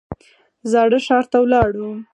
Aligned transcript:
زاړه 0.71 0.99
ښار 1.05 1.25
ته 1.31 1.37
لاړو. 1.53 1.89